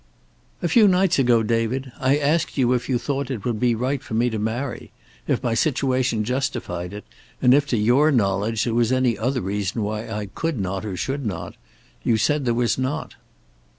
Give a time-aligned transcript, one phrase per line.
[0.63, 4.01] "A few nights ago, David, I asked you if you thought it would be right
[4.01, 4.91] for me to marry;
[5.27, 7.03] if my situation justified it,
[7.39, 10.97] and if to your knowledge there was any other reason why I could not or
[10.97, 11.53] should not.
[12.01, 13.13] You said there was not."